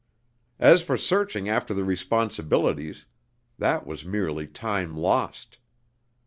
[0.57, 3.05] As for searching after the responsibilities,
[3.59, 5.59] that was merely time lost.